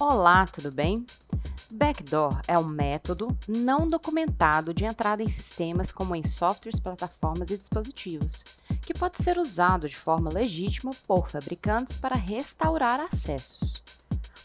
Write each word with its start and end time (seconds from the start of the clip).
Olá, 0.00 0.44
tudo 0.44 0.72
bem? 0.72 1.06
Backdoor 1.70 2.40
é 2.48 2.58
um 2.58 2.64
método 2.64 3.28
não 3.46 3.88
documentado 3.88 4.74
de 4.74 4.84
entrada 4.84 5.22
em 5.22 5.28
sistemas 5.28 5.92
como 5.92 6.16
em 6.16 6.24
softwares, 6.24 6.80
plataformas 6.80 7.48
e 7.52 7.56
dispositivos, 7.56 8.42
que 8.82 8.92
pode 8.92 9.22
ser 9.22 9.38
usado 9.38 9.88
de 9.88 9.94
forma 9.94 10.32
legítima 10.32 10.90
por 11.06 11.30
fabricantes 11.30 11.94
para 11.94 12.16
restaurar 12.16 12.98
acessos. 12.98 13.80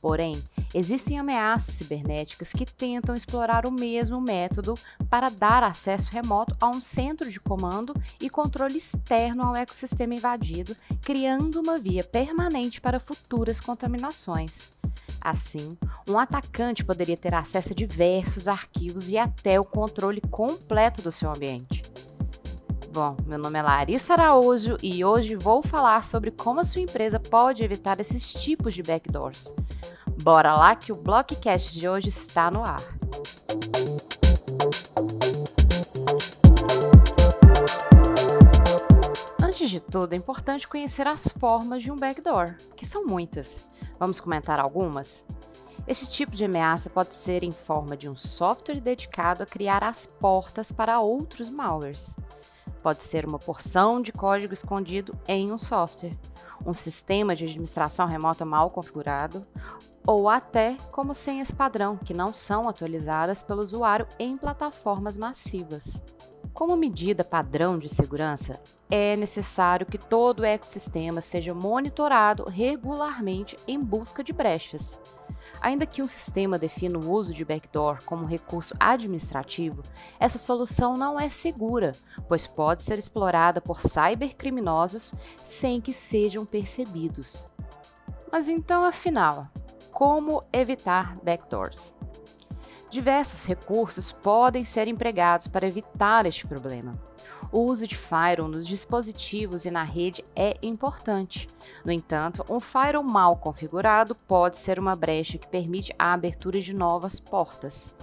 Porém, 0.00 0.40
existem 0.72 1.18
ameaças 1.18 1.74
cibernéticas 1.74 2.52
que 2.52 2.64
tentam 2.64 3.12
explorar 3.12 3.66
o 3.66 3.72
mesmo 3.72 4.20
método 4.20 4.74
para 5.10 5.28
dar 5.28 5.64
acesso 5.64 6.12
remoto 6.12 6.56
a 6.60 6.68
um 6.68 6.80
centro 6.80 7.28
de 7.28 7.40
comando 7.40 7.92
e 8.20 8.30
controle 8.30 8.78
externo 8.78 9.42
ao 9.42 9.56
ecossistema 9.56 10.14
invadido, 10.14 10.76
criando 11.02 11.60
uma 11.60 11.80
via 11.80 12.04
permanente 12.04 12.80
para 12.80 13.00
futuras 13.00 13.60
contaminações. 13.60 14.70
Assim, 15.20 15.78
um 16.08 16.18
atacante 16.18 16.84
poderia 16.84 17.16
ter 17.16 17.34
acesso 17.34 17.72
a 17.72 17.76
diversos 17.76 18.48
arquivos 18.48 19.08
e 19.08 19.16
até 19.16 19.58
o 19.60 19.64
controle 19.64 20.20
completo 20.20 21.00
do 21.00 21.12
seu 21.12 21.30
ambiente. 21.30 21.82
Bom, 22.92 23.16
meu 23.26 23.38
nome 23.38 23.58
é 23.58 23.62
Larissa 23.62 24.12
Araújo 24.12 24.76
e 24.82 25.02
hoje 25.02 25.34
vou 25.34 25.62
falar 25.62 26.04
sobre 26.04 26.30
como 26.30 26.60
a 26.60 26.64
sua 26.64 26.82
empresa 26.82 27.18
pode 27.18 27.62
evitar 27.62 27.98
esses 28.00 28.32
tipos 28.34 28.74
de 28.74 28.82
backdoors. 28.82 29.54
Bora 30.22 30.54
lá 30.54 30.74
que 30.74 30.92
o 30.92 30.96
Blockcast 30.96 31.72
de 31.72 31.88
hoje 31.88 32.08
está 32.08 32.50
no 32.50 32.62
ar. 32.62 32.82
Tudo, 39.92 40.14
é 40.14 40.16
importante 40.16 40.66
conhecer 40.66 41.06
as 41.06 41.28
formas 41.28 41.82
de 41.82 41.92
um 41.92 41.96
backdoor, 41.96 42.54
que 42.74 42.86
são 42.86 43.04
muitas. 43.04 43.62
Vamos 43.98 44.20
comentar 44.20 44.58
algumas? 44.58 45.22
Este 45.86 46.06
tipo 46.06 46.34
de 46.34 46.46
ameaça 46.46 46.88
pode 46.88 47.14
ser 47.14 47.44
em 47.44 47.50
forma 47.50 47.94
de 47.94 48.08
um 48.08 48.16
software 48.16 48.80
dedicado 48.80 49.42
a 49.42 49.46
criar 49.46 49.84
as 49.84 50.06
portas 50.06 50.72
para 50.72 50.98
outros 50.98 51.50
malwares. 51.50 52.16
Pode 52.82 53.02
ser 53.02 53.26
uma 53.26 53.38
porção 53.38 54.00
de 54.00 54.12
código 54.12 54.54
escondido 54.54 55.14
em 55.28 55.52
um 55.52 55.58
software, 55.58 56.16
um 56.64 56.72
sistema 56.72 57.36
de 57.36 57.44
administração 57.44 58.06
remota 58.06 58.46
mal 58.46 58.70
configurado, 58.70 59.46
ou 60.06 60.26
até 60.26 60.74
como 60.90 61.12
senhas 61.12 61.50
padrão 61.50 61.98
que 61.98 62.14
não 62.14 62.32
são 62.32 62.66
atualizadas 62.66 63.42
pelo 63.42 63.60
usuário 63.60 64.08
em 64.18 64.38
plataformas 64.38 65.18
massivas. 65.18 66.00
Como 66.52 66.76
medida 66.76 67.24
padrão 67.24 67.78
de 67.78 67.88
segurança, 67.88 68.60
é 68.90 69.16
necessário 69.16 69.86
que 69.86 69.96
todo 69.96 70.40
o 70.40 70.44
ecossistema 70.44 71.22
seja 71.22 71.54
monitorado 71.54 72.44
regularmente 72.44 73.56
em 73.66 73.80
busca 73.80 74.22
de 74.22 74.34
brechas. 74.34 74.98
Ainda 75.62 75.86
que 75.86 76.02
um 76.02 76.06
sistema 76.06 76.58
defina 76.58 76.98
o 76.98 77.10
uso 77.10 77.32
de 77.32 77.44
backdoor 77.44 78.04
como 78.04 78.26
recurso 78.26 78.74
administrativo, 78.78 79.82
essa 80.20 80.36
solução 80.36 80.94
não 80.94 81.18
é 81.18 81.28
segura, 81.28 81.92
pois 82.28 82.46
pode 82.46 82.82
ser 82.82 82.98
explorada 82.98 83.60
por 83.60 83.80
cybercriminosos 83.80 85.14
sem 85.44 85.80
que 85.80 85.92
sejam 85.92 86.44
percebidos. 86.44 87.48
Mas 88.30 88.46
então, 88.46 88.84
afinal, 88.84 89.48
como 89.90 90.44
evitar 90.52 91.16
backdoors? 91.22 91.94
Diversos 92.92 93.46
recursos 93.46 94.12
podem 94.12 94.64
ser 94.64 94.86
empregados 94.86 95.46
para 95.46 95.66
evitar 95.66 96.26
este 96.26 96.46
problema. 96.46 96.94
O 97.50 97.60
uso 97.60 97.86
de 97.86 97.96
firewall 97.96 98.50
nos 98.50 98.66
dispositivos 98.66 99.64
e 99.64 99.70
na 99.70 99.82
rede 99.82 100.22
é 100.36 100.58
importante. 100.62 101.48
No 101.86 101.90
entanto, 101.90 102.44
um 102.50 102.60
firewall 102.60 103.02
mal 103.02 103.34
configurado 103.38 104.14
pode 104.14 104.58
ser 104.58 104.78
uma 104.78 104.94
brecha 104.94 105.38
que 105.38 105.48
permite 105.48 105.94
a 105.98 106.12
abertura 106.12 106.60
de 106.60 106.74
novas 106.74 107.18
portas. 107.18 107.94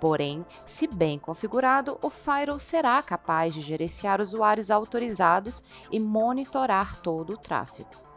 Porém, 0.00 0.46
se 0.64 0.86
bem 0.86 1.18
configurado, 1.18 1.98
o 2.00 2.08
firewall 2.08 2.58
será 2.58 3.02
capaz 3.02 3.52
de 3.52 3.60
gerenciar 3.60 4.18
usuários 4.18 4.70
autorizados 4.70 5.62
e 5.92 6.00
monitorar 6.00 6.96
todo 7.02 7.34
o 7.34 7.36
tráfego. 7.36 8.07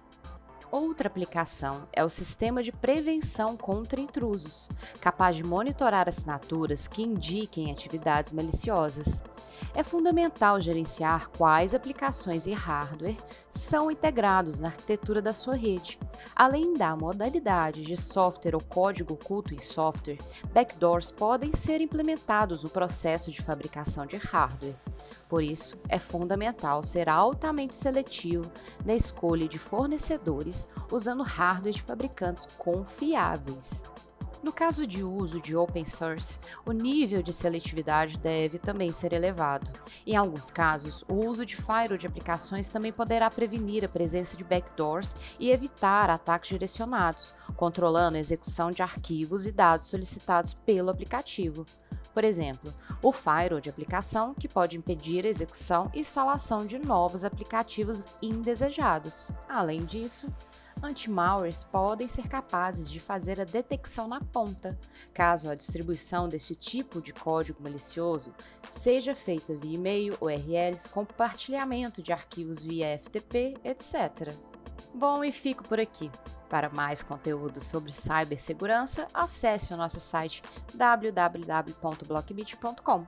Outra 0.71 1.09
aplicação 1.09 1.85
é 1.91 2.01
o 2.01 2.09
sistema 2.09 2.63
de 2.63 2.71
prevenção 2.71 3.57
contra 3.57 3.99
intrusos, 3.99 4.69
capaz 5.01 5.35
de 5.35 5.43
monitorar 5.43 6.07
assinaturas 6.07 6.87
que 6.87 7.03
indiquem 7.03 7.69
atividades 7.69 8.31
maliciosas. 8.31 9.21
É 9.75 9.83
fundamental 9.83 10.61
gerenciar 10.61 11.29
quais 11.29 11.73
aplicações 11.73 12.47
e 12.47 12.53
hardware 12.53 13.17
são 13.49 13.91
integrados 13.91 14.61
na 14.61 14.69
arquitetura 14.69 15.21
da 15.21 15.33
sua 15.33 15.55
rede. 15.55 15.99
Além 16.33 16.73
da 16.73 16.95
modalidade 16.95 17.83
de 17.83 17.97
software 18.01 18.55
ou 18.55 18.63
código 18.63 19.15
oculto 19.15 19.53
em 19.53 19.59
software, 19.59 20.19
backdoors 20.53 21.11
podem 21.11 21.51
ser 21.51 21.81
implementados 21.81 22.63
no 22.63 22.69
processo 22.69 23.29
de 23.29 23.41
fabricação 23.41 24.05
de 24.05 24.15
hardware. 24.15 24.75
Por 25.27 25.43
isso, 25.43 25.77
é 25.87 25.97
fundamental 25.97 26.83
ser 26.83 27.09
altamente 27.09 27.75
seletivo 27.75 28.51
na 28.85 28.93
escolha 28.93 29.47
de 29.47 29.57
fornecedores 29.57 30.67
usando 30.91 31.23
hardware 31.23 31.73
de 31.73 31.81
fabricantes 31.81 32.47
confiáveis. 32.57 33.83
No 34.43 34.51
caso 34.51 34.87
de 34.87 35.03
uso 35.03 35.39
de 35.39 35.55
open 35.55 35.85
source, 35.85 36.39
o 36.65 36.71
nível 36.71 37.21
de 37.21 37.31
seletividade 37.31 38.17
deve 38.17 38.57
também 38.57 38.91
ser 38.91 39.13
elevado. 39.13 39.71
Em 40.05 40.15
alguns 40.15 40.49
casos, 40.49 41.05
o 41.07 41.27
uso 41.27 41.45
de 41.45 41.55
firewall 41.55 41.97
de 41.97 42.07
aplicações 42.07 42.67
também 42.67 42.91
poderá 42.91 43.29
prevenir 43.29 43.85
a 43.85 43.87
presença 43.87 44.35
de 44.35 44.43
backdoors 44.43 45.15
e 45.39 45.51
evitar 45.51 46.09
ataques 46.09 46.49
direcionados, 46.49 47.35
controlando 47.55 48.17
a 48.17 48.19
execução 48.19 48.71
de 48.71 48.81
arquivos 48.81 49.45
e 49.45 49.51
dados 49.51 49.89
solicitados 49.89 50.55
pelo 50.55 50.89
aplicativo. 50.89 51.63
Por 52.13 52.23
exemplo, 52.23 52.73
o 53.01 53.11
firewall 53.11 53.61
de 53.61 53.69
aplicação, 53.69 54.33
que 54.33 54.47
pode 54.47 54.77
impedir 54.77 55.25
a 55.25 55.29
execução 55.29 55.89
e 55.93 55.99
instalação 55.99 56.65
de 56.65 56.77
novos 56.77 57.23
aplicativos 57.23 58.05
indesejados. 58.21 59.31
Além 59.47 59.85
disso, 59.85 60.27
anti-malwares 60.83 61.63
podem 61.63 62.07
ser 62.07 62.27
capazes 62.27 62.89
de 62.89 62.99
fazer 62.99 63.39
a 63.39 63.45
detecção 63.45 64.07
na 64.07 64.19
ponta, 64.19 64.77
caso 65.13 65.49
a 65.49 65.55
distribuição 65.55 66.27
desse 66.27 66.55
tipo 66.55 67.01
de 67.01 67.13
código 67.13 67.61
malicioso 67.61 68.33
seja 68.69 69.15
feita 69.15 69.53
via 69.53 69.75
e-mail, 69.75 70.17
URLs, 70.19 70.89
compartilhamento 70.89 72.01
de 72.01 72.11
arquivos 72.11 72.63
via 72.63 72.97
FTP, 72.97 73.57
etc. 73.63 74.33
Bom, 74.93 75.23
e 75.23 75.31
fico 75.31 75.63
por 75.63 75.79
aqui. 75.79 76.11
Para 76.49 76.69
mais 76.69 77.01
conteúdo 77.01 77.61
sobre 77.61 77.93
cibersegurança, 77.93 79.07
acesse 79.13 79.73
o 79.73 79.77
nosso 79.77 80.01
site 80.01 80.43
www.blockbit.com. 80.73 83.07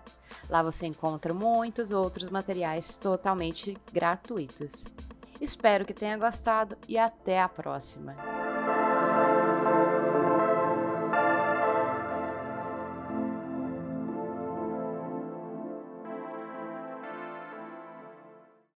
Lá 0.50 0.64
você 0.64 0.86
encontra 0.86 1.34
muitos 1.34 1.92
outros 1.92 2.30
materiais 2.30 2.98
totalmente 2.98 3.78
gratuitos. 3.92 4.86
Espero 5.42 5.84
que 5.84 5.94
tenha 5.94 6.18
gostado 6.18 6.78
e 6.88 6.98
até 6.98 7.42
a 7.42 7.50
próxima! 7.50 8.33